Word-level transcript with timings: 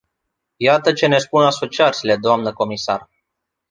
Iată 0.55 0.93
ceea 0.93 0.95
ce 1.09 1.17
ne 1.17 1.17
spun 1.17 1.43
asociațiile, 1.43 2.15
doamnă 2.17 2.53
comisar. 2.53 3.09